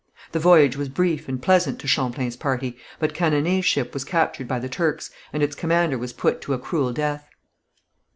The 0.31 0.39
voyage 0.39 0.77
was 0.77 0.89
brief 0.89 1.27
and 1.29 1.39
pleasant 1.39 1.77
to 1.77 1.87
Champlain's 1.87 2.35
party, 2.35 2.75
but 2.97 3.13
Cananée's 3.13 3.65
ship 3.65 3.93
was 3.93 4.03
captured 4.03 4.47
by 4.47 4.57
the 4.57 4.67
Turks, 4.67 5.11
and 5.31 5.43
its 5.43 5.55
commander 5.55 5.99
was 5.99 6.11
put 6.11 6.41
to 6.41 6.53
a 6.53 6.57
cruel 6.57 6.91
death. 6.91 7.29